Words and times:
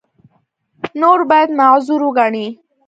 نور 1.01 1.19
باید 1.29 1.49
معذور 1.59 2.01
وګڼي. 2.03 2.47